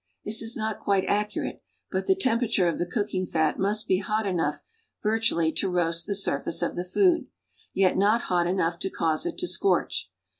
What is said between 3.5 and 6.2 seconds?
nuist be hot enough virtually to roast the